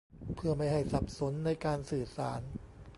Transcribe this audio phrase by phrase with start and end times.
[0.35, 2.41] เพื่อไม่ให้สับสนในการสื่อสาร